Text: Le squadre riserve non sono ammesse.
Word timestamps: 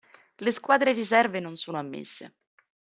Le 0.37 0.49
squadre 0.49 0.93
riserve 0.93 1.37
non 1.39 1.55
sono 1.55 1.77
ammesse. 1.77 2.33